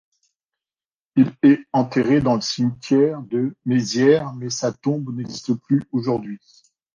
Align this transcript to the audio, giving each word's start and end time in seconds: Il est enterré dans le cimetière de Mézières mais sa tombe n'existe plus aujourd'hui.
Il 1.15 1.31
est 1.43 1.59
enterré 1.73 2.21
dans 2.21 2.33
le 2.33 2.41
cimetière 2.41 3.21
de 3.21 3.53
Mézières 3.67 4.33
mais 4.33 4.49
sa 4.49 4.71
tombe 4.73 5.15
n'existe 5.15 5.53
plus 5.53 5.83
aujourd'hui. 5.91 6.39